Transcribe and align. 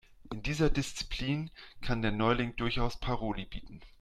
In 0.33 0.41
dieser 0.41 0.71
Disziplin 0.71 1.51
kann 1.83 2.01
der 2.01 2.11
Neuling 2.11 2.55
durchaus 2.55 2.99
Paroli 2.99 3.45
bieten. 3.45 3.81